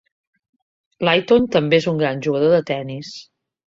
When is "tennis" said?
2.75-3.19